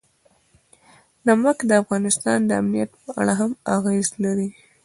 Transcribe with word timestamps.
نمک 1.27 1.57
د 1.69 1.71
افغانستان 1.83 2.39
د 2.45 2.51
امنیت 2.61 2.91
په 3.01 3.09
اړه 3.21 3.33
هم 3.39 3.51
اغېز 3.75 4.07
لري. 4.23 4.47